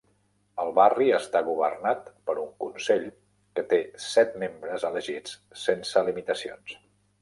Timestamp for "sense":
5.71-6.09